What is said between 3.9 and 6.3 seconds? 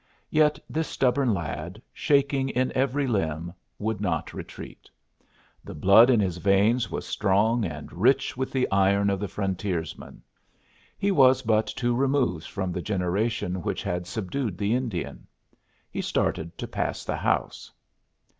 not retreat. The blood in